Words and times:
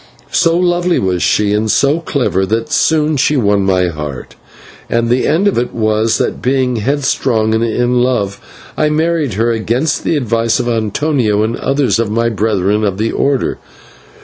So 0.31 0.57
lovely 0.57 0.97
was 0.97 1.21
she 1.21 1.53
and 1.53 1.69
so 1.69 1.99
clever, 1.99 2.43
that 2.47 2.71
soon 2.71 3.17
she 3.17 3.37
won 3.37 3.61
my 3.61 3.89
heart, 3.89 4.33
and 4.89 5.09
the 5.09 5.27
end 5.27 5.47
of 5.47 5.59
it 5.59 5.75
was 5.75 6.17
that, 6.17 6.41
being 6.41 6.77
headstrong 6.77 7.53
and 7.53 7.63
in 7.63 8.01
love, 8.01 8.41
I 8.75 8.89
married 8.89 9.35
her, 9.35 9.51
against 9.51 10.03
the 10.03 10.17
advice 10.17 10.59
of 10.59 10.67
Antonio 10.67 11.43
and 11.43 11.55
others 11.55 11.99
of 11.99 12.09
my 12.09 12.29
brethren 12.29 12.83
of 12.83 12.97
the 12.97 13.11
Order. 13.11 13.59